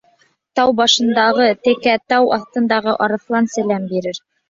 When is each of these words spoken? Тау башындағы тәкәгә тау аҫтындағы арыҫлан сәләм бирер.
Тау 0.59 0.73
башындағы 0.79 1.47
тәкәгә 1.69 1.95
тау 2.15 2.35
аҫтындағы 2.41 2.99
арыҫлан 3.09 3.55
сәләм 3.59 3.91
бирер. 3.97 4.25